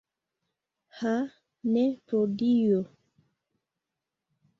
[1.01, 1.11] Ha,
[1.75, 2.79] ne, pro Dio!